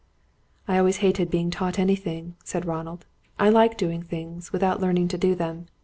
[0.67, 3.05] "I always hated being taught anything," said Ronald.
[3.37, 5.67] "I like doing things, without learning to do them.